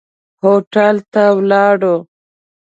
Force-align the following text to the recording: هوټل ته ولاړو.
هوټل 0.41 0.95
ته 1.13 1.23
ولاړو. 1.37 1.95